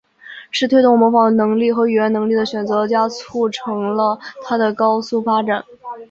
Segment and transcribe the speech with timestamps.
[0.49, 5.63] 是推动模仿能力和语言能力的选择压促成了它的高速发展。